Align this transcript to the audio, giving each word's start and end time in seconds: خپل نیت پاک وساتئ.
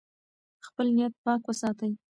خپل 0.67 0.87
نیت 0.95 1.13
پاک 1.23 1.41
وساتئ. 1.49 1.91